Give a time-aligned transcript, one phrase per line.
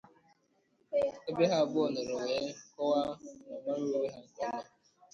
[1.29, 3.09] ebe ha abụọ nọrọ wee kọwaa
[3.47, 4.61] ma mara onwe ha nke ọma.